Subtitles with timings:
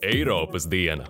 [0.00, 1.06] Eiropas diena.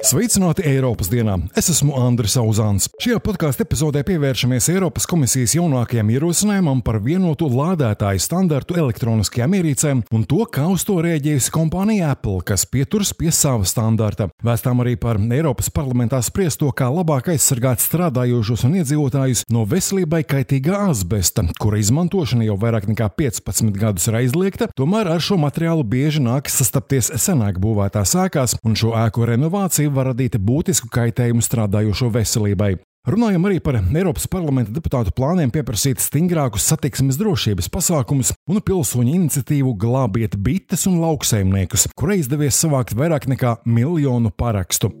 [0.00, 1.34] Sveicināti Eiropas dienā!
[1.60, 2.86] Es esmu Andris Uzāns.
[3.02, 10.24] Šajā podkāstu epizodē pievēršamies Eiropas komisijas jaunākajam ierosinājumam par vienotu lādētāju standartu elektroniskajām ierīcēm un
[10.24, 14.30] to, kā uz to rēģējusi kompānija Apple, kas pieturas pie sava standarta.
[14.40, 20.80] Vēstām arī par Eiropas parlamentā spriesto, kā labāk aizsargāt strādājošos un iedzīvotājus no veselībai kaitīgā
[20.86, 26.24] asbesta, kura izmantošana jau vairāk nekā 15 gadus ir aizliegta, tomēr ar šo materiālu bieži
[26.24, 32.76] nākas sastapties senāk būvētās ēkās, un šo ēku renovāciju var radīt būtisku kaitējumu strādājošo veselībai.
[33.08, 39.72] Runājam arī par Eiropas parlamenta deputātu plāniem pieprasīt stingrākus satiksmes drošības pasākumus un pilsoņu iniciatīvu
[39.80, 44.92] glābiet bites un lauksaimniekus, kurai izdevies savākt vairāk nekā miljonu parakstu.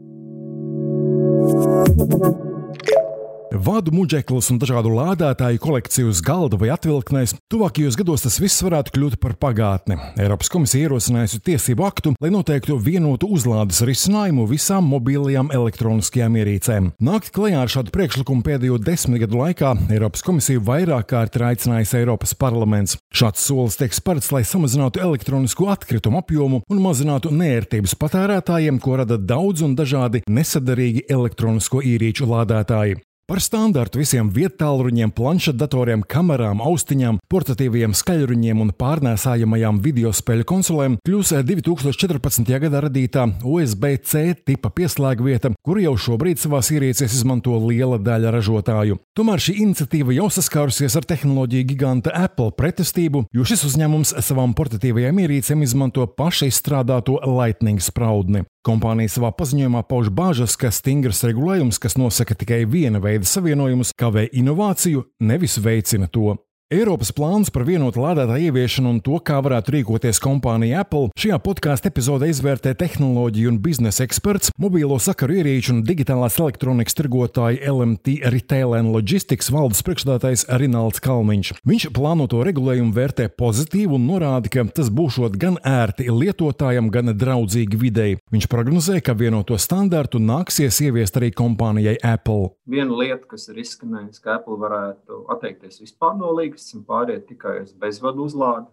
[3.50, 8.92] Vādu muģeklis un dažādu lādētāju kolekciju uz galda vai atvilknēs, tuvākajos gados tas viss varētu
[8.94, 9.96] kļūt par pagātni.
[10.22, 16.92] Eiropas komisija ierosinājusi tiesību aktu, lai noteiktu vienotu uzlādes risinājumu visām mobilajām elektroniskajām ierīcēm.
[17.02, 21.98] Nākt klajā ar šādu priekšlikumu pēdējo desmit gadu laikā Eiropas komisija vairāk kārt ir aicinājusi
[22.04, 23.00] Eiropas parlaments.
[23.10, 29.18] Šāds solis tiek spērts, lai samazinātu elektronisko atkritumu apjomu un mazinātu nērtības patērētājiem, ko rada
[29.18, 33.00] daudz un dažādi nesadarīgi elektronisko ierīču lādētāji.
[33.30, 41.30] Par standartu visiem vietāluņiem, planšetdatoriem, kamerām, austiņām, portatīviem skaļruņiem un pārnēsājamajām video spēļu konsolēm kļūs
[41.46, 42.50] 2014.
[42.64, 48.98] gadā radītā USB-C tipa pieslēgvieta, kuru jau šobrīd savās ierīcēs izmanto liela daļa ražotāju.
[49.14, 55.22] Tomēr šī iniciatīva jau saskārusies ar tehnoloģiju giganta Apple pretestību, jo šis uzņēmums savām portatīvajām
[55.22, 58.42] ierīcēm izmanto paša izstrādāto Lightning spraudni.
[58.66, 64.26] Kompānija savā paziņojumā pauž bāžas, ka stingrs regulējums, kas nosaka tikai viena veida savienojumus, kavē
[64.32, 66.36] inovāciju, nevis veicina to.
[66.70, 71.88] Eiropas plāns par vienotu lādētāju ieviešanu un to, kā varētu rīkoties kompānija Apple, šajā podkāstu
[71.90, 78.76] epizodē izvērtē tehnoloģiju un biznesa eksperts, mobilo sakaru ierīču un digitālās elektronikas tirgotāja LMT Retail
[78.78, 81.50] and Logistics valdes priekšstādātājs Rinalds Kalniņš.
[81.66, 87.82] Viņš plānoto regulējumu vērtē pozitīvi un norāda, ka tas būšot gan ērti lietotājam, gan draudzīgi
[87.82, 88.14] videi.
[88.30, 92.54] Viņš prognozē, ka vienoto standartu nāksies ieviest arī kompānijai Apple.
[92.70, 97.62] Viena lieta, kas ir izskanējusi, ka Apple varētu atteikties vispār no līgas teiksim, pāriet tikai
[97.64, 98.68] uz bezvadu uzlādi.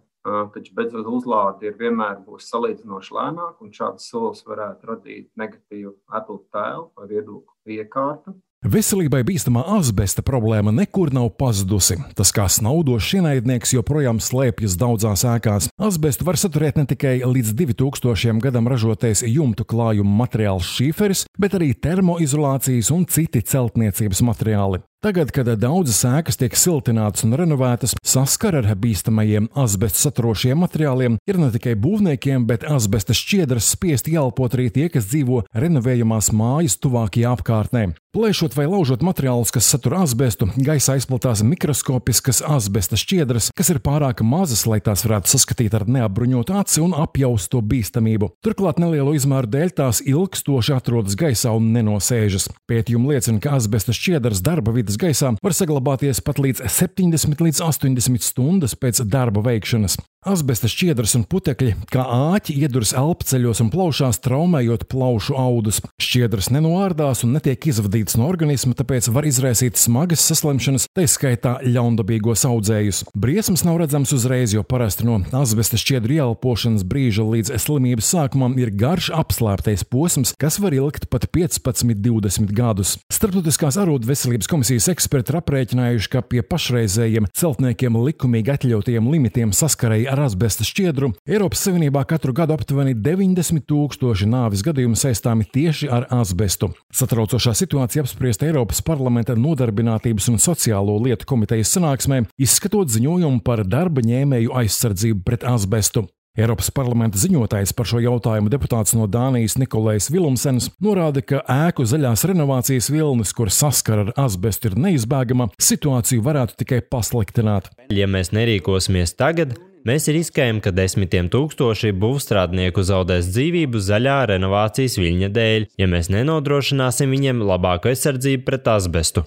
[0.54, 6.42] Taču bezvadu uzlāde ir vienmēr būs salīdzinoši lēnāka, un šāds solis varētu radīt negatīvu Apple
[6.52, 8.36] tēlu vai viedokļu iekārtu.
[8.66, 11.96] Veselībai bīstamā asbesta problēma nekur nav pazudusi.
[12.18, 15.70] Tas kā snaudošs ienaidnieks joprojām slēpjas daudzās ēkās.
[15.78, 21.70] Asbestu var saturēt ne tikai līdz 2000 gadam ražotais jumtu klājuma materiāls šīferis, bet arī
[21.78, 24.82] termoizolācijas un citi celtniecības materiāli.
[24.98, 31.38] Tagad, kad daudzas ēkas tiek siltinātas un renovētas, saskara ar bīstamajiem asbesta saturošiem materiāliem ir
[31.38, 37.36] ne tikai būvniekiem, bet asbesta šķiedras spiest elpot arī tie, kas dzīvo renovējumās mājas tuvākajā
[37.38, 37.84] apkārtnē.
[38.18, 44.26] Plēšot vai laužot materiālus, kas satur asbestu, gaisā izplatās mikroskopiskas asbesta šķiedras, kas ir pārāk
[44.26, 48.32] mazas, lai tās varētu saskatīt ar neapbruņotu aci un apjaust to bīstamību.
[48.42, 52.50] Turklāt nelielu izmēru dēļ tās ilgstoši atrodas gaisā un nenosēžas.
[52.66, 57.60] Pētījumi liecina, ka asbesta šķiedras darba vidē vidas gaisā var saglabāties pat līdz 70 līdz
[57.66, 59.98] 80 stundas pēc darba veikšanas.
[60.26, 65.78] Asbesta šķiedras un putekļi, kā āķi, ieduras elpceļos un plaušās, traumējot plaušu audus.
[66.02, 72.48] Šķiedras nenoārdās un netiek izvadītas no organisma, tāpēc var izraisīt smagas saslimšanas, tā skaitā ļaundabīgos
[72.50, 73.04] audzējus.
[73.14, 78.74] Briesmas nav redzams uzreiz, jo parasti no asbesta šķiedru ieelpošanas brīža līdz slimības sākumam ir
[78.74, 82.96] garš apslēptais posms, kas var ilgt pat 15, 20 gadus.
[83.14, 90.24] Starptautiskās arodu veselības komisijas eksperti aprēķinājuši, ka pie pašreizējiem celtniekiem likumīgi atļautajiem limitiem saskarēja ar
[90.26, 96.72] asbesta šķiedru, Eiropas Savienībā katru gadu aptuveni 90 tūkstoši nāvis gadījumu saistāmi tieši ar asbestu.
[96.96, 104.06] Satraucošā situācija apspriesta Eiropas parlamenta nodarbinātības un sociālo lietu komitejas sanāksmē, izskatot ziņojumu par darba
[104.06, 106.08] ņēmēju aizsardzību pret asbestu.
[106.38, 112.28] Eiropas parlamenta ziņotājs par šo jautājumu deputāts no Dānijas Nikolais Vilumsens norāda, ka ēku zaļās
[112.30, 117.72] renovācijas vilnis, kur saskara ar asbestu, ir neizbēgama, situāciju varētu tikai pasliktināt.
[117.90, 125.30] Ja mēs nerīkosimies tagad, Mēs riskējam, ka desmitiem tūkstoši būvstrādnieku zaudēs dzīvību zaļā renovācijas viļņa
[125.38, 129.24] dēļ, ja mēs nenodrošināsim viņiem labāku aizsardzību pret asbestu.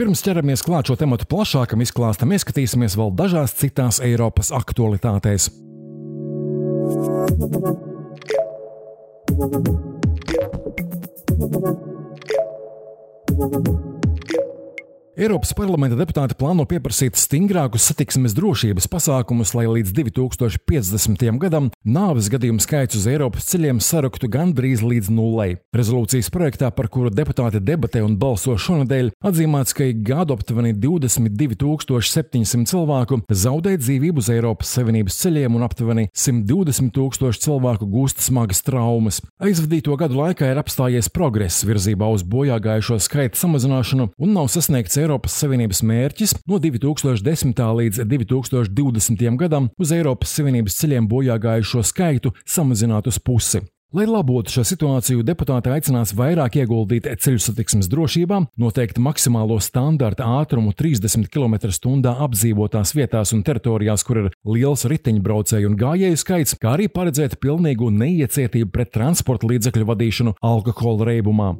[0.00, 5.52] Pirms ķeramies klāt šo tematu plašākam izklāstam, ieskatīsimies vēl dažās citās Eiropas aktualitātēs.
[13.32, 13.91] Thank you.
[15.12, 21.36] Eiropas parlamenta deputāti plāno pieprasīt stingrākus satiksmes drošības pasākumus, lai līdz 2050.
[21.42, 25.58] gadam nāves gadījumu skaits uz Eiropas ceļiem saruktu gandrīz līdz nulei.
[25.76, 32.72] Rezolūcijas projektā, par kuru deputāti debatē un balso šonadēļ, atzīmēts, ka ik gadu aptuveni 22,700
[32.72, 39.20] cilvēku zaudē dzīvību uz Eiropas Savienības ceļiem un aptuveni 120 tūkstoši cilvēku gūst smagas traumas.
[39.44, 45.34] Aizvadīto gadu laikā ir apstājies progress virzībā uz bojāgājušo skaitu samazināšanu un nav sasniegts Eiropas
[45.42, 47.58] Savienības mērķis no 2010.
[47.82, 49.28] līdz 2020.
[49.40, 53.64] gadam uz Eiropas Savienības ceļiem bojā gājušo skaitu samazināt uz pusi.
[53.92, 60.72] Lai labotu šo situāciju, deputāti aicinās vairāk ieguldīt ceļu satiksmes drošībā, noteikt maksimālo standarta ātrumu
[60.72, 66.88] 30 km/h apdzīvotās vietās un teritorijās, kur ir liels riteņbraucēju un gājēju skaits, kā arī
[66.88, 71.52] paredzēt pilnīgu neiecietību pret transporta līdzekļu vadīšanu alkohola reibumā.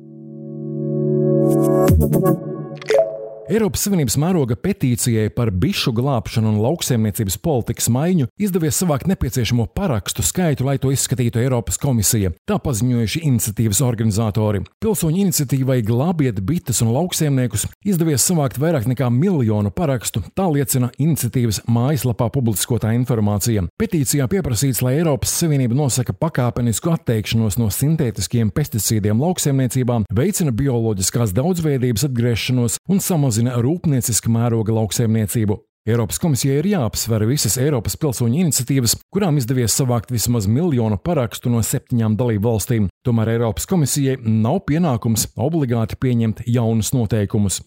[3.51, 10.23] Eiropas Savienības mēroga petīcijai par bišu glābšanu un lauksaimniecības politikas maiņu izdevies savākt nepieciešamo parakstu
[10.23, 12.31] skaitu, lai to izskatītu Eiropas komisija.
[12.47, 14.61] Tā paziņojuši iniciatīvas organizatori.
[14.85, 21.65] Pilsoņu iniciatīvai Glābiet bites un lauksaimniekus izdevies savākt vairāk nekā miljonu parakstu, tā liecina iniciatīvas
[21.67, 23.67] mājaslapā publiskotā informācija.
[23.83, 32.07] Petīcijā pieprasīts, lai Eiropas Savienība nosaka pakāpenisku atteikšanos no sintētiskiem pesticīdiem lauksaimniecībā, veicina bioloģiskās daudzveidības
[32.07, 35.57] atgriešanos un samazina veicina rūpnieciska mēroga lauksaimniecību.
[35.89, 41.63] Eiropas komisijai ir jāapsver visas Eiropas pilsoņu iniciatīvas, kurām izdevies savākt vismaz miljonu parakstu no
[41.65, 42.89] septiņām dalību valstīm.
[43.03, 47.63] Tomēr Eiropas komisijai nav pienākums obligāti pieņemt jaunus noteikumus.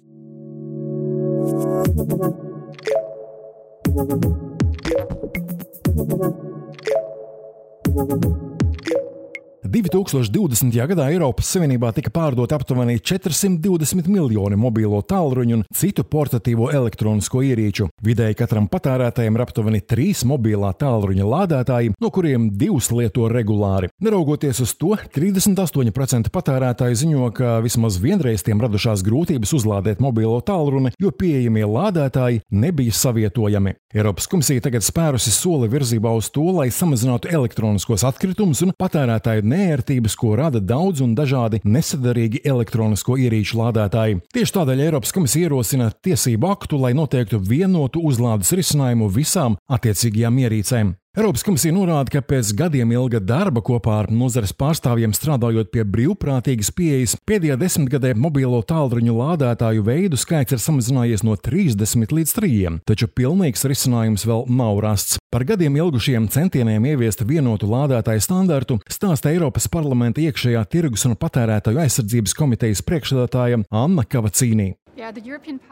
[9.65, 10.69] 2020.
[10.91, 17.87] gadā Eiropas Savienībā tika pārdot aptuveni 420 miljoni mobilo tālruņu un citu portatīvo elektronisko ierīču.
[18.05, 23.89] Vidēji katram patērētājam ir aptuveni trīs mobilā tālruņa lādētāji, no kuriem divus lieto regulāri.
[24.05, 30.93] Neraugoties uz to, 38% patērētāji ziņo, ka vismaz vienreiz tiem radušās grūtības uzlādēt mobilo tālruni,
[31.01, 33.73] jo pieejamie lādētāji nebija savietojami.
[33.95, 40.17] Eiropas komisija tagad spērusi soli virzībā uz to, lai samazinātu elektroniskos atkritumus un patērētāju nērtības,
[40.19, 44.19] ko rada daudz un dažādi nesadarīgi elektronisko ierīču lādētāji.
[44.35, 50.93] Tieši tādēļ Eiropas komisija ierosina tiesību aktu, lai noteiktu vienotu uzlādes risinājumu visām attiecīgajām ierīcēm.
[51.15, 56.73] Eiropas komisija norāda, ka pēc gadiem ilga darba kopā ar nozares pārstāvjiem strādājot pie brīvprātīgas
[56.75, 63.07] pieejas, pēdējā desmitgadē mobilo tālruņu lādētāju veidu skaits ir samazinājies no 30 līdz 3, taču
[63.07, 65.15] pilnīgs risinājums vēl nav rasts.
[65.31, 71.79] Par gadiem ilgušiem centieniem ieviest vienotu lādētāju standartu stāsta Eiropas parlamenta iekšējā tirgus un patērētāju
[71.85, 74.73] aizsardzības komitejas priekšsēdētāja Anna Kavacīnī.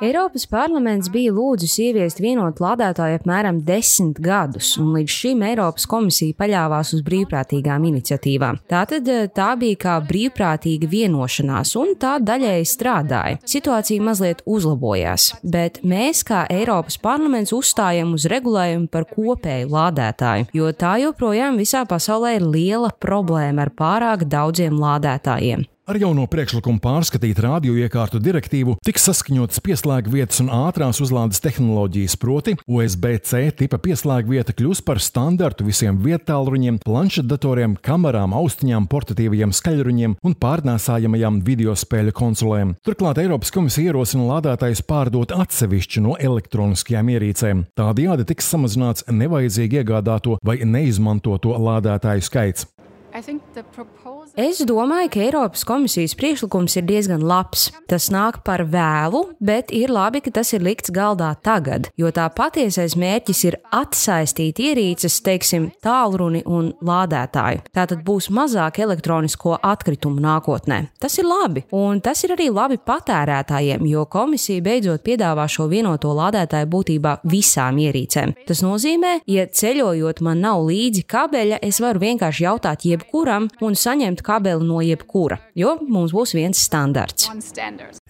[0.04, 6.36] Eiropas parlaments bija lūdzis ieviest vienotu lādētāju apmēram desmit gadus, un līdz šim Eiropas komisija
[6.42, 8.60] paļāvās uz brīvprātīgām iniciatīvām.
[8.68, 13.40] Tātad eh, tā bija kā brīvprātīga vienošanās, un tā daļēji strādāja.
[13.48, 20.74] Situācija mazliet uzlabojās, bet mēs, kā Eiropas parlaments, uzstājam uz regulējumu par kopēju lādētāju, jo
[20.76, 25.64] tā joprojām visā pasaulē ir liela problēma ar pārāk daudziem lādētājiem.
[25.84, 33.50] Ar jauno priekšlikumu pārskatīt radioiekārtu direktīvu tiks saskaņotas pieslēgvietas un ātrās uzlādes tehnoloģijas, proti USB-C
[33.60, 41.76] tipa pieslēgvieta kļūs par standartu visiem vietālruņiem, planšetdatoriem, kamerām, austiņām, portatīvajiem skaļruņiem un pārnēsājamajām video
[41.76, 42.72] spēļu konsolēm.
[42.88, 47.66] Turklāt Eiropas komisija ierosina lādētājus pārdot atsevišķi no elektroniskajām ierīcēm.
[47.76, 52.72] Tādējādi tiks samazināts nevajadzīgi iegādāto vai neizmantoto lādētāju skaits.
[53.14, 57.68] Es domāju, ka Eiropas komisijas priekšlikums ir diezgan labs.
[57.86, 62.26] Tas nāk par vēlu, bet ir labi, ka tas ir likts galdā tagad, jo tā
[62.34, 67.62] patiesais mērķis ir atsaistīt ierīces, teiksim, tālruni un lādētāju.
[67.76, 70.80] Tātad būs mazāk elektronisko atkritumu nākotnē.
[70.98, 76.16] Tas ir labi, un tas ir arī labi patērētājiem, jo komisija beidzot piedāvā šo vienoto
[76.18, 78.34] lādētāju būtībā visām ierīcēm.
[78.50, 83.76] Tas nozīmē, ja ceļojot man nav līdzi kabeļa, es varu vienkārši jautāt jeb jebkuram un
[83.76, 87.30] saņemt kabeli no jebkura, jo mums būs viens standarts.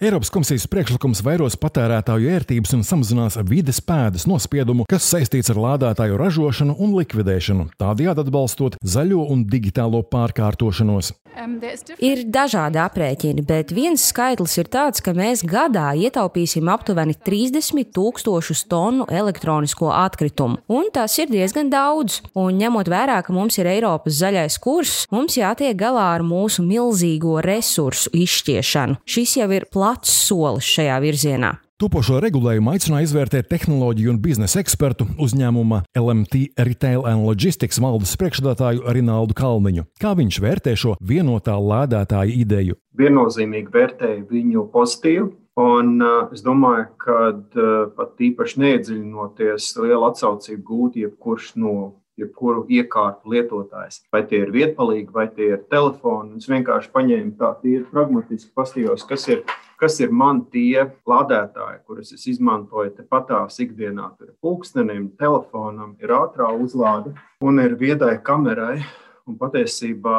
[0.00, 6.18] Eiropas komisijas priekšlikums vairos patērētāju ērtības un samazinās vides pēdas nospiedumu, kas saistīts ar lādētāju
[6.20, 11.12] ražošanu un likvidēšanu, tādējādi atbalstot zaļo un digitālo pārkārtošanos.
[11.34, 11.56] Um,
[11.98, 18.64] ir dažādi aprēķini, bet viens skaitlis ir tāds, ka mēs gadā ietaupīsim aptuveni 30 tūkstošus
[18.70, 20.60] tonu elektronisko atkritumu.
[20.70, 22.20] Un tas ir diezgan daudz.
[22.38, 27.40] Un ņemot vērā, ka mums ir Eiropas zaļais kurs, mums jātiek galā ar mūsu milzīgo
[27.42, 29.00] resursu izšķiešanu.
[29.02, 31.56] Šis jau ir plats solis šajā virzienā.
[31.84, 38.86] Topošo regulējumu aicināja izvērtēt tehnoloģiju un biznesa ekspertu uzņēmuma LMT Retail and Logistics valdes priekšstādātāju
[38.96, 39.84] Rinaldu Kalniņu.
[40.00, 42.78] Kā viņš vērtē šo vienotā lēdētāja ideju?
[42.96, 45.26] Viennozīmīgi vērtēju viņu pozitīvi.
[45.60, 51.74] Un, uh, es domāju, ka uh, pat īpaši neiedziļinoties, liela atsaucība gūt jebkurš no
[52.16, 54.00] jebkuru iekārtu lietotājs.
[54.14, 56.38] Vai tie ir vietpalīgi, vai tie ir telefoni.
[56.40, 59.44] Es vienkārši paņēmu tā tīri pragmatiski, paskatījos, kas ir
[59.84, 64.14] kas ir man tie lādētāji, kurus es izmantoju tepatās ikdienā.
[64.16, 67.12] Tur ir pulkstenim, telefonam, ir ātrā uzlāde
[67.44, 68.78] un ir viedai kamerai.
[69.24, 70.18] Un patiesībā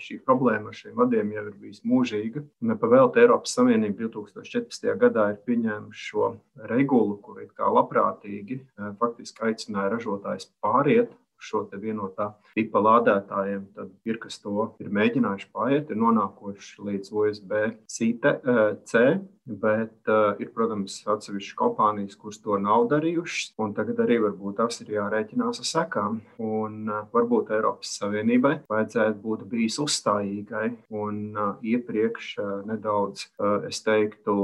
[0.00, 2.42] šī problēma ar šiem vadiem jau ir bijusi mūžīga.
[2.68, 4.90] Nepavēlta Eiropas Savienība 2014.
[5.00, 6.34] gadā ir pieņēmusi šo
[6.68, 8.62] regulu, kur it kā labprātīgi
[9.00, 15.90] faktiski aicināja ražotājus pāriet šo vienotā tipa lādētājiem, tad ir kas to ir mēģinājuši pāriet,
[15.90, 18.10] ir nonākuši līdz USB-C,
[19.50, 24.80] bet uh, ir, protams, atsevišķas kompānijas, kuras to nav darījušas, un tagad arī varbūt tas
[24.84, 26.20] ir jārēķinās ar sekām.
[26.44, 30.66] Un uh, varbūt Eiropas Savienībai vajadzētu būt bijis uzstājīgai
[31.00, 34.36] un uh, iepriekš uh, nedaudz, uh, es teiktu,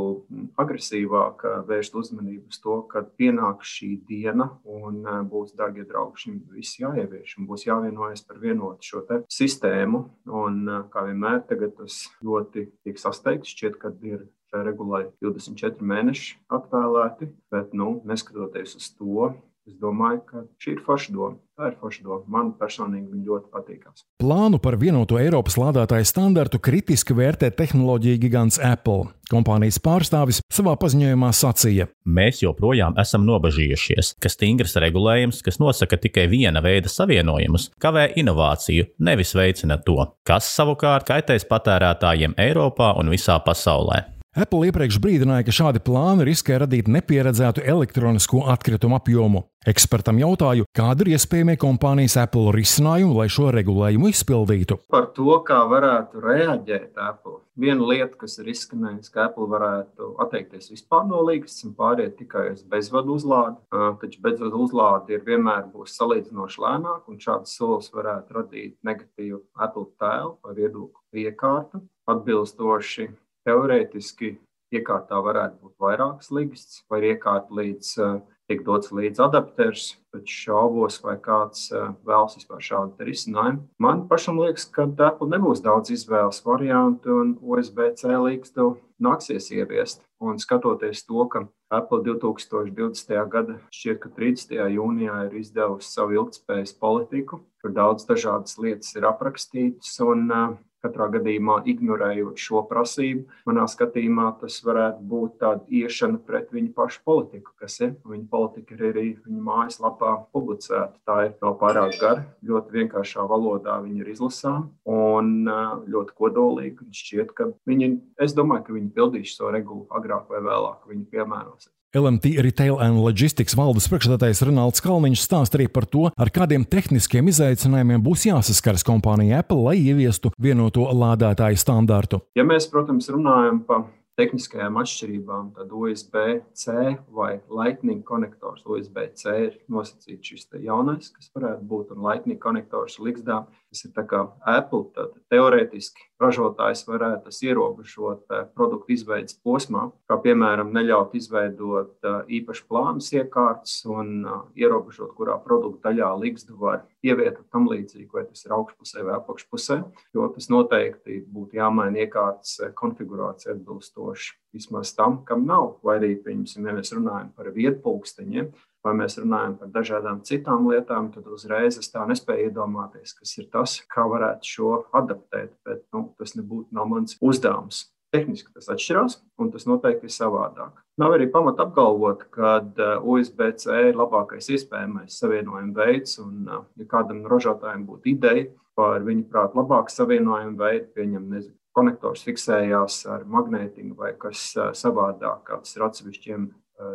[0.58, 6.26] agresīvāk uh, vērst uzmanību uz to, kad pienāks šī diena un uh, būs, darbie draugi,
[6.26, 10.04] šim viss jāievieš un būs jāvienojas par vienotu šo sistēmu.
[10.30, 10.62] Un,
[10.92, 13.52] kā vienmēr, tagad tas ļoti tiek sasteigts.
[13.52, 14.26] Šķiet, ka ir
[14.56, 19.32] regulai 24 mēneši atvēlēti, bet, nu, neskatoties uz to,
[19.66, 21.36] Es domāju, ka šī ir forša doma.
[21.58, 22.20] Tā ir forša doma.
[22.30, 24.04] Man personīgi ļoti patīkās.
[24.22, 29.08] Plānu par vienoto Eiropas lādētāju standartu kritiski vērtē tehnoloģija gigants Apple.
[29.26, 36.28] Kompānijas pārstāvis savā paziņojumā sacīja: Mēs joprojām esam nobažījušies, ka stingrs regulējums, kas nosaka tikai
[36.30, 43.42] viena veida savienojumus, kavē inovāciju, nevis veicina to, kas savukārt kaitēs patērētājiem Eiropā un visā
[43.42, 44.04] pasaulē.
[44.36, 49.40] Apple iepriekš brīdināja, ka šādi plāni riskē radīt nepieredzētu elektronisko atkritumu apjomu.
[49.64, 54.76] Ekspertam jautāju, kāda ir iespējamie kompānijas Apple risinājumi, lai šo regulējumu izpildītu.
[54.92, 57.38] Par to, kā varētu reaģēt Apple.
[57.56, 62.50] Viena lieta, kas ir izskanējusi, ka Apple varētu atteikties vispār no līgas un pāriet tikai
[62.52, 63.56] uz bezvadu uzlādi.
[63.72, 69.88] Taču bezvadu uzlāde ir vienmēr būs salīdzinoši lēnāka, un šāds solis varētu radīt negatīvu Apple
[69.96, 71.86] tēlu vai viedokļu iekārtu.
[72.06, 73.08] Atbilstoši
[73.46, 74.36] Teorētiski
[74.74, 78.16] iekārtā varētu būt vairākas ligas, vai iekārta līdz uh,
[78.50, 83.64] tiek dots līdz adapters, bet šaubos, vai kāds uh, vēlas vispār šādu risinājumu.
[83.82, 90.02] Man pašam liekas, ka Apple nebūs daudz izvēles variantu, un USB-C līgstu nāksies ieviest.
[90.22, 93.10] Un skatoties to, ka Apple 2020.
[93.28, 94.54] gada šķiet, ka 30.
[94.72, 100.54] jūnijā ir izdevusi savu ilgspējas politiku, kur daudz dažādas lietas ir aprakstītas, un uh,
[100.86, 107.02] Katrā gadījumā, ignorējot šo prasību, manā skatījumā tas varētu būt tāda iešana pret viņu pašu
[107.06, 107.96] politiku, kas ir.
[108.06, 110.94] Viņa politika ir arī viņa mājaslapā publicēta.
[111.08, 115.50] Tā ir nav pārāk gara, ļoti vienkāršā valodā viņa ir izlasāma un
[115.90, 116.86] ļoti kodolīga.
[116.94, 121.72] Šķiet, ka viņi, es domāju, ka viņi pildīs šo regulu agrāk vai vēlāk, viņi piemērosies.
[121.96, 127.30] LMT Retail and Logistics valdes priekšstādātājs Renalds Kalniņš stāsta arī par to, ar kādiem tehniskiem
[127.32, 132.20] izaicinājumiem būs jāsaskaras kompānija Apple, lai ieviestu vienoto lādētāju standartu.
[132.36, 133.86] Ja mēs, protams, runājam par
[134.16, 136.76] tehniskajām atšķirībām, tad USB-C
[137.16, 138.64] vai Lightning konektors.
[138.64, 143.44] USB-C ir nosacīts šis jaunais, kas varētu būt, un Lightning konektors Ligzdā,
[143.76, 144.86] kas ir kā Apple.
[144.94, 152.64] Tad teorētiski ražotājs varētu ierobežot eh, produktu izveidas posmā, kā piemēram neļaut izveidot eh, īpašu
[152.70, 158.46] plānu iekārtas un eh, ierobežot, kurā produkta daļā Ligzdu var ievietot tam līdzīgi, vai tas
[158.46, 159.78] ir augšpusē vai apakšpusē,
[160.16, 165.76] jo tas noteikti būtu jāmaina iekārtas konfigurācija atbilstoši vismaz tam, kam nav.
[165.84, 168.48] Vai arī, piemēram, ja mēs runājam par vietpulksteņiem,
[168.86, 173.50] vai mēs runājam par dažādām citām lietām, tad uzreiz es tā nespēju iedomāties, kas ir
[173.52, 175.52] tas, kā varētu šo adaptēt.
[175.66, 177.86] Bet nu, tas nebūtu nav mans uzdevums.
[178.14, 180.78] Tehniski tas atšķirās, un tas noteikti ir savādāk.
[181.02, 186.86] Nav arī pamata apgalvot, ka uh, USB-C ir labākais iespējamais savienojuma veids, un, uh, ja
[186.88, 188.46] kādam ražotājam būtu ideja
[188.78, 195.42] par viņu prātu labāku savienojumu veidu, pieņem, nezinu, konektors fiksējās ar magnētiņu vai kas savādāk,
[195.50, 196.46] kāds ir atsevišķiem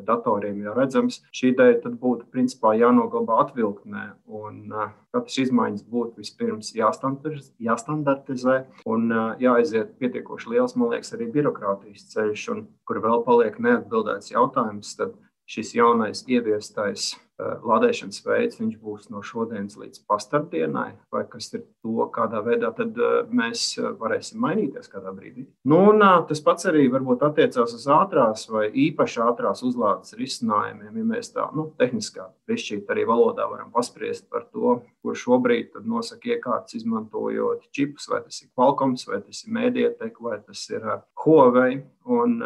[0.07, 1.21] datoriem jau redzams.
[1.35, 4.03] Šī ideja tad būtu principā jānoglabā atvilktnē,
[4.41, 4.67] un
[5.11, 8.57] katras izmaiņas būtu vispirms jāstandartizē
[8.89, 9.09] un
[9.41, 14.95] jāaiziet pietiekoši liels, man liekas, arī birokrātijas ceļš, un kur vēl paliek neatbildēts jautājums.
[14.99, 15.17] Tad
[15.51, 22.07] šis jaunais ieviestais uh, lādēšanas veids būs no šodienas līdz pastardienai, vai kas ir to,
[22.15, 23.65] kādā veidā tad, uh, mēs
[23.99, 25.45] varēsim mainīties kādā brīdī.
[25.67, 31.07] Nu, un, tas pats arī varbūt attiecās uz ātrās vai īpaši ātrās uzlādes risinājumiem, ja
[31.13, 36.79] mēs tā nu, tehniskā piešķīt arī valodā varam paspriest par to, kur šobrīd nosaka iekārtas
[36.79, 40.85] izmantojot čipus, vai tas ir Qualcomm, vai tas ir Mediatek, vai tas ir
[41.23, 41.81] Huawei.
[42.11, 42.39] Un,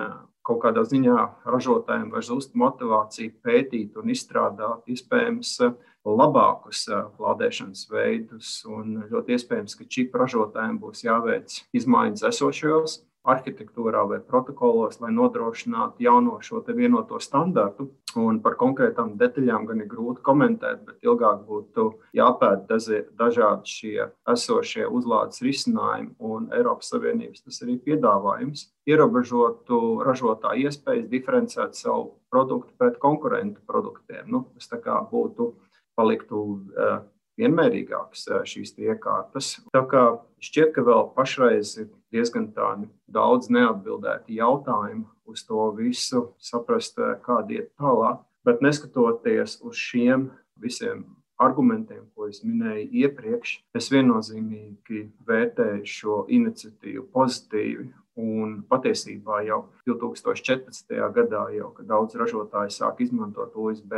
[0.46, 1.18] kaut kādā ziņā
[1.50, 5.58] ražotājiem var zust motivācija pētīt un izstrādāt iespējams
[6.06, 6.86] labākus
[7.22, 8.60] lādēšanas veidus.
[8.70, 16.04] Un ļoti iespējams, ka čipu ražotājiem būs jāveic izmaiņas esošajos arhitektūrā vai protokolos, lai nodrošinātu
[16.06, 17.90] jauno šo vienoto standartu.
[18.16, 22.78] Un par konkrētām detaļām gan ir grūti komentēt, bet ilgāk būtu jāpēta
[23.20, 28.70] dažādi šie esošie uzlādes risinājumi un Eiropas Savienības tas arī piedāvājums.
[28.88, 34.30] Ierobežotu ražotāju iespējas diferencēt savu produktu pret konkurentu produktiem.
[34.32, 34.72] Nu, tas
[35.12, 35.52] būtu
[35.96, 37.04] paliktu uh,
[37.40, 39.56] vienmērīgākas šīs iekārtas.
[39.76, 40.06] Tā kā
[40.44, 47.72] šķiet, ka vēl pašreiz ir diezgan daudz neatbildētu jautājumu uz to visu, saprast, kāda iet
[47.80, 48.24] tālāk.
[48.46, 50.30] Bet neskatoties uz šiem
[50.62, 51.04] visiem
[51.42, 57.90] argumentiem, ko es minēju iepriekš, es viennozīmīgi vērtēju šo iniciatīvu pozitīvi.
[58.16, 60.94] Un patiesībā jau 2014.
[61.18, 63.98] gadā, jau, kad daudz ražotāji sāk izmantot USB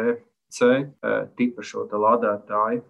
[0.54, 0.68] C
[1.40, 2.84] tipa šo lādētāju.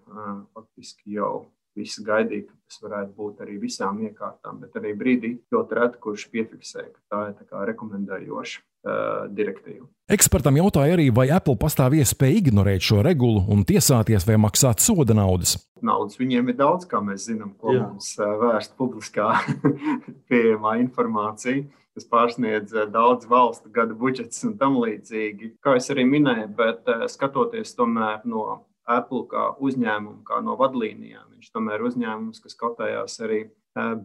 [0.53, 1.47] Faktiski jau
[1.77, 6.27] visi gaidīja, ka tas varētu būt arī visām iekārtām, bet arī brīdī ļoti reti kurš
[6.33, 9.85] piefiksē, ka tā ir tā rekomendējoša uh, direktīva.
[10.07, 15.15] Ekspertam jautāja arī, vai Apple pastāv iespēja ignorēt šo regulu un tiesāties vai maksāt soda
[15.17, 15.57] naudas.
[15.83, 17.89] Naudas viņiem ir daudz, kā mēs zinām, ko Jā.
[17.89, 19.33] mums vērst publiskā
[20.31, 21.67] pieejamā informācija
[21.97, 25.55] kas pārsniedz eh, daudz valstu gada budžets un tam līdzīgi.
[25.65, 28.43] Kā jau arī minēju, bet skatoties tomēr no
[28.87, 33.41] Apple kā uzņēmuma, kā no vadlīnijām, viņš tomēr ir uzņēmums, kas kotējās arī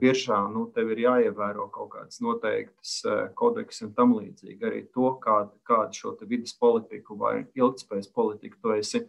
[0.00, 0.38] biržā.
[0.52, 2.96] Nu, tev ir jāievēro kaut kādas noteiktas
[3.38, 4.60] kodeks un tam līdzīgi.
[4.68, 9.04] Arī to, kādu, kādu šo vidas politiku vai ilgspējas politiku tu esi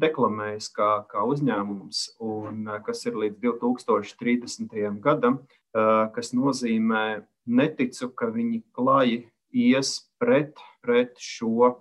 [0.00, 4.98] deklamējis kā, kā uzņēmums, un kas ir līdz 2030.
[5.02, 5.38] gadam,
[6.14, 9.22] kas nozīmē neticu, ka viņi klāji
[9.54, 11.76] ies pret, pret šo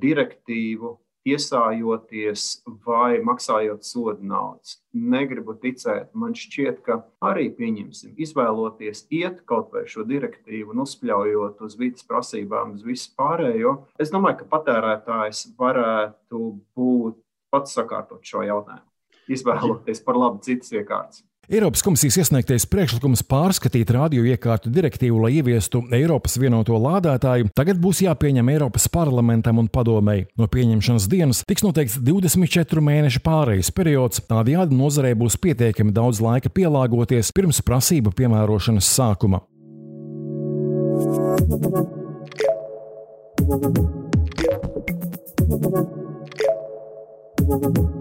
[0.00, 0.96] direktīvu,
[1.28, 4.78] iesājoties vai maksājot sodu naudas.
[4.96, 11.78] Negribu ticēt, man šķiet, ka arī pieņemsim, izvēloties iet kaut vai šo direktīvu, uzspļaujot uz
[11.80, 13.76] vidas prasībām, uz visu pārējo.
[14.00, 16.44] Es domāju, ka patērētājs varētu
[16.76, 17.20] būt
[17.52, 18.86] pats sakārtot šo jautājumu,
[19.30, 21.24] izvēloties par labu citas iekārtas.
[21.50, 28.52] Eiropas komisijas iesniegtais priekšlikums pārskatīt radioiekārtu direktīvu, lai ieviestu Eiropas vienoto lādētāju, tagad būs jāpieņem
[28.52, 30.28] Eiropas parlamentam un padomēji.
[30.38, 36.54] No pieņemšanas dienas tiks noteikts 24 mēnešu pārejas periods, tādējādi nozarei būs pietiekami daudz laika
[36.54, 39.42] pielāgoties pirms prasību piemērošanas sākuma.
[47.50, 47.99] Thank you.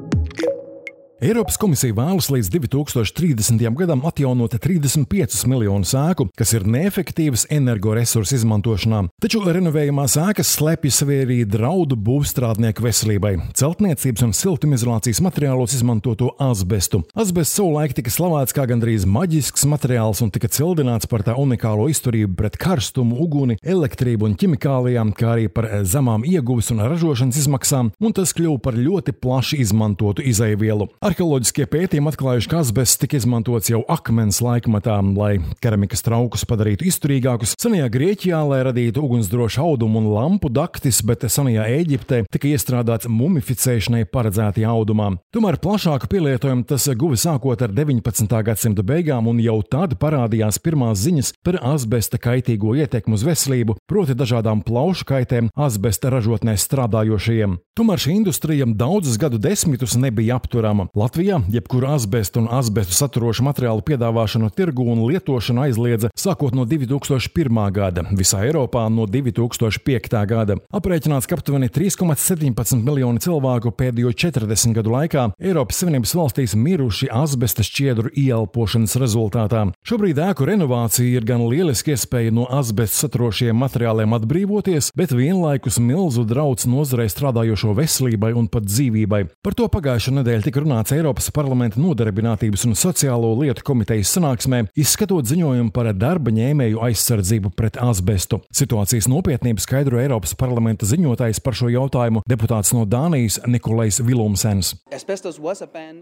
[1.19, 3.60] Eiropas komisija vēlas līdz 2030.
[3.75, 9.01] gadam atjaunot 35 miljonus ēku, kas ir neefektīvas energoresursu izmantošanā.
[9.19, 17.03] Taču renovējumās ēkas slēpj sevi arī draudu būvstrādnieku veselībai- celtniecības un siltumizolācijas materiālos izmantoto asbestu.
[17.13, 22.38] Asbests savulaik tika slavēts kā gandrīz maģisks materiāls un tika cildināts par tā unikālo izturību
[22.38, 28.13] pret karstumu, uguni, elektrību un ķimikālijām, kā arī par zemām ieguves un ražošanas izmaksām, un
[28.13, 30.88] tas kļuva par ļoti plaši izmantotu izaivielu.
[31.10, 37.56] Arheoloģiskie pētījumi atklājuši, ka asbests tika izmantots jau akmens laikmatā, lai keramikas traukus padarītu izturīgākus.
[37.58, 44.04] Senajā Grieķijā, lai radītu ugunsdrošu audumu un lampu daktis, bet senajā Eģiptē tika iestrādāts mumificēšanai
[44.13, 45.15] paredzētie audumā.
[45.34, 48.38] Tomēr plašāku pielietojumu tas guva sākot ar 19.
[48.45, 54.13] gadsimta beigām, un jau tad parādījās pirmās ziņas par asbesta kaitīgo ietekmi uz veselību, proti
[54.13, 57.58] dažādām plaušu kaitēm asbesta ražotnēs strādājošajiem.
[57.80, 60.89] Tomēr šī industrija daudzus gadu desmitus nebija apturama.
[60.99, 67.59] Latvijā jebkuru asbestu un asbestu saturošu materiālu piedāvāšanu tirgu un lietošanu aizliedza sākot no 2001.
[67.71, 70.17] gada, visā Eiropā no 2005.
[70.27, 70.57] gada.
[70.75, 77.63] Aprēķināts, ka aptuveni 3,17 miljoni cilvēku pēdējo 40 gadu laikā Eiropas Savienības valstīs miruši asbesta
[77.63, 79.69] šķiedru ieelpošanas rezultātā.
[79.88, 86.27] Šobrīd ēku renovācija ir gan lieliski iespēja no asbesta saturošiem materiāliem atbrīvoties, bet vienlaikus milzu
[86.27, 89.23] draudz nozarei strādājošo veselībai un pat dzīvībai.
[89.47, 95.28] Par to pagājušā nedēļa tika runāts Eiropas parlamenta nodarbinātības un sociālo lietu komitejas sanāksmē, izskatot
[95.30, 98.41] ziņojumu par darba ņēmēju aizsardzību pret asbestu.
[98.56, 104.73] Situācijas nopietnību skaidro Eiropas parlamenta ziņotājs par šo jautājumu deputāts no Dānijas Nikolais Vilumsens.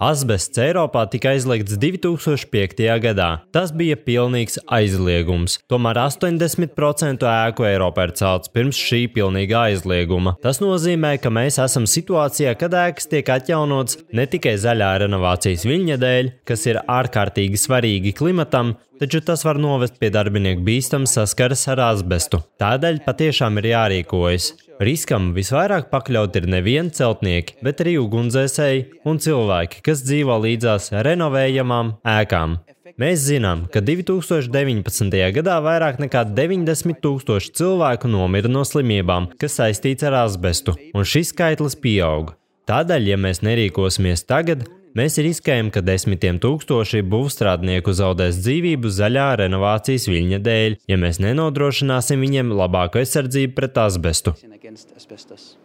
[0.07, 2.87] Asbests Eiropā tika aizliegts 2005.
[3.03, 3.29] gadā.
[3.53, 5.59] Tas bija pilnīgs aizliegums.
[5.69, 10.37] Tomēr 80% ēku Eiropā ir celts pirms šī pilnīga aizlieguma.
[10.41, 15.97] Tas nozīmē, ka mēs esam situācijā, kad ēkas tiek atjaunotas ne tikai zaļā renovācijas viļņa
[16.01, 21.81] dēļ, kas ir ārkārtīgi svarīgi klimatam, taču tas var novest pie darbinieku bīstamas saskares ar
[21.89, 22.41] asbestu.
[22.61, 24.53] Tādēļ patiešām ir jārīkojas.
[24.83, 31.95] Riskam visvairāk pakļaut ir nevien celtnieki, bet arī ugunsdzēsēji un cilvēki, kas dzīvo līdzās renovējamām
[32.17, 32.59] ēkām.
[32.97, 35.17] Mēs zinām, ka 2019.
[35.35, 41.33] gadā vairāk nekā 90 tūkstoši cilvēku nomira no slimībām, kas saistīts ar asbestu, un šis
[41.33, 42.33] skaitlis pieaug.
[42.67, 44.65] Tādēļ, ja mēs nerīkosimies tagad,
[44.97, 52.23] Mēs riskējam, ka desmitiem tūkstoši būvstrādnieku zaudēs dzīvību zaļā renovācijas viļņa dēļ, ja mēs nenodrošināsim
[52.25, 54.33] viņiem labāku aizsardzību pret asbestu.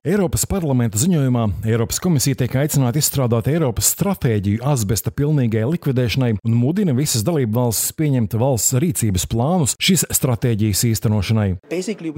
[0.05, 6.93] Eiropas parlamenta ziņojumā Eiropas komisija tiek aicināta izstrādāt Eiropas stratēģiju asbesta pilnīgai likvidēšanai un mudina
[6.95, 11.49] visas dalību valstis pieņemt valsts rīcības plānus šīs stratēģijas īstenošanai.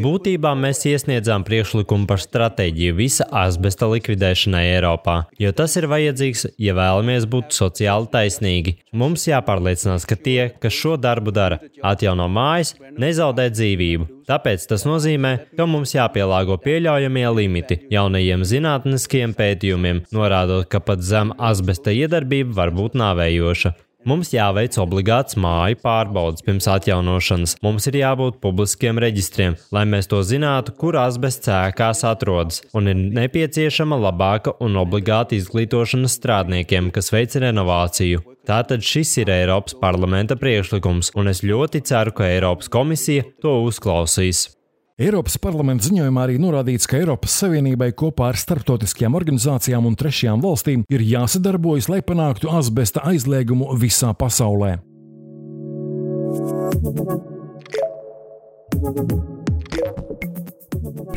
[0.03, 6.77] Būtībā mēs iesniedzām priekšlikumu par stratēģiju visa asbesta likvidēšanai Eiropā, jo tas ir vajadzīgs, ja
[6.77, 8.77] vēlamies būt sociāli taisnīgi.
[8.97, 14.09] Mums jāpārliecinās, ka tie, kas šo darbu dara, atjauno mājas, nezaudē dzīvību.
[14.29, 21.35] Tāpēc tas nozīmē, ka mums jāpielāgo pieļaujamie limiti jaunajiem zinātniskiem pētījumiem, norādot, ka pat zem
[21.37, 23.75] asbesta iedarbība var būt nāvējoša.
[24.05, 27.57] Mums jāveic obligāts māju pārbaudas pirms atjaunošanas.
[27.65, 33.01] Mums ir jābūt publiskiem reģistriem, lai mēs to zinātu, kur asbests ēkās atrodas, un ir
[33.21, 38.21] nepieciešama labāka un obligāta izglītošana strādniekiem, kas veic renovāciju.
[38.45, 44.51] Tātad šis ir Eiropas parlamenta priekšlikums, un es ļoti ceru, ka Eiropas komisija to uzklausīs.
[44.95, 50.85] Eiropas parlamenta ziņojumā arī norādīts, ka Eiropas Savienībai kopā ar starptautiskajām organizācijām un trešajām valstīm
[50.87, 54.77] ir jāsadarbojas, lai panāktu asbesta aizliegumu visā pasaulē.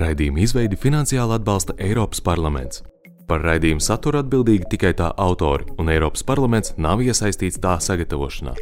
[0.02, 2.82] Raidījuma izveidi finansiāli atbalsta Eiropas parlaments.
[3.30, 8.58] Par raidījumu saturu atbildīgi tikai tā autori, un Eiropas parlaments nav iesaistīts tā sagatavošanā.